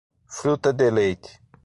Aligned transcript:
Fruta 0.37 0.73
de 0.73 0.89
Leite 0.89 1.39